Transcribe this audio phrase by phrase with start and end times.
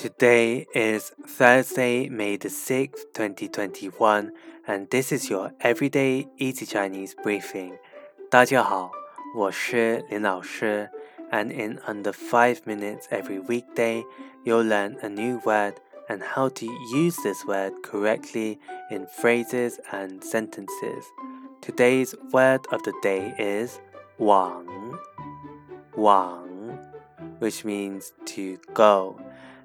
[0.00, 4.32] Today is Thursday, May the 6th, 2021,
[4.66, 7.78] and this is your Everyday Easy Chinese briefing.
[8.30, 8.90] 大家好，
[9.34, 10.90] 我是林老师,
[11.30, 14.04] and in under 5 minutes every weekday,
[14.44, 15.74] you'll learn a new word
[16.08, 18.58] and how to use this word correctly
[18.90, 21.04] in phrases and sentences.
[21.60, 23.80] Today's word of the day is
[24.18, 24.98] wang,
[25.96, 26.78] wang,
[27.40, 29.18] which means to go.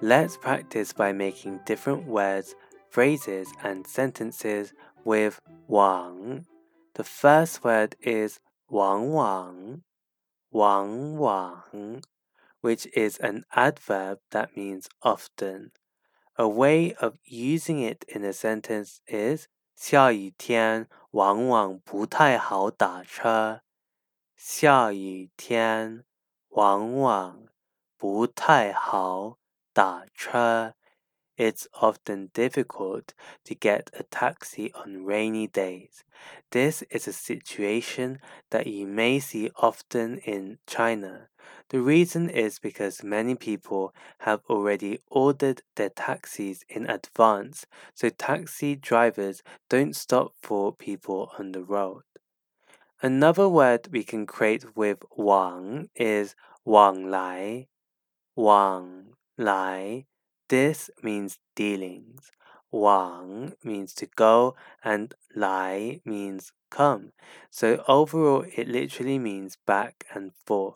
[0.00, 2.54] Let's practice by making different words,
[2.90, 6.44] phrases, and sentences with wang.
[6.94, 9.82] The first word is wang wang,
[10.50, 12.02] wang wang,
[12.60, 15.72] which is an adverb that means often.
[16.36, 23.62] A way of using it in a sentence is 下雨天往往不太好打车。
[24.36, 26.04] 下雨天
[26.50, 27.46] 往往
[27.96, 29.38] 不太好
[29.79, 30.73] 打车.
[31.37, 33.13] It's often difficult
[33.45, 36.03] to get a taxi on rainy days.
[36.51, 41.29] This is a situation that you may see often in China.
[41.69, 43.93] The reason is because many people
[44.27, 51.53] have already ordered their taxis in advance, so taxi drivers don't stop for people on
[51.53, 52.03] the road.
[53.01, 57.69] Another word we can create with wang is wang lai.
[58.35, 60.06] Wang lai.
[60.48, 62.30] This means dealings.
[62.70, 67.12] Wang means to go and lai means come.
[67.50, 70.74] So overall, it literally means back and forth,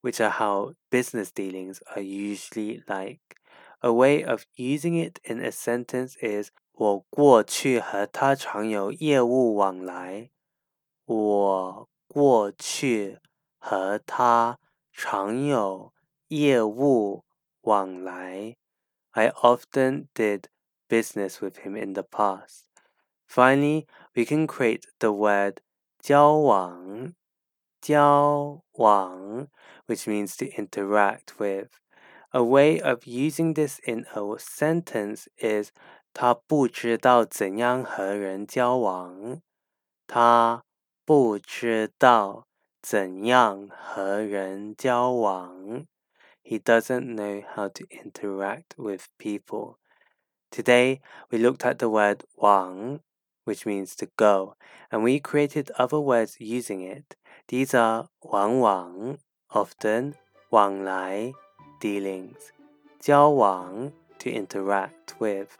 [0.00, 3.36] which are how business dealings are usually like.
[3.82, 10.30] A way of using it in a sentence is 我过去和他常有业务往来。
[11.04, 13.18] 我过去
[13.58, 14.58] 和他
[14.92, 15.92] 常有
[16.28, 17.24] 业务
[17.66, 18.56] 往来。
[19.12, 20.48] I often did
[20.88, 22.68] business with him in the past.
[23.26, 25.60] Finally, we can create the word
[26.02, 27.14] 交往,
[27.80, 29.48] 交往,
[29.86, 31.68] which means to interact with.
[32.30, 35.70] A way of using this in a sentence is
[36.14, 39.40] 他不知道怎样和人交往。
[40.06, 40.64] 他
[41.04, 42.46] 不知道
[42.82, 45.55] 怎样和人交往。
[46.47, 49.77] He doesn't know how to interact with people.
[50.49, 53.01] Today, we looked at the word wang,
[53.43, 54.55] which means to go,
[54.89, 57.17] and we created other words using it.
[57.49, 59.17] These are wang wang,
[59.51, 60.15] often,
[60.49, 61.33] wang lai,
[61.81, 62.53] dealings,
[63.03, 65.57] jiao wang, to interact with.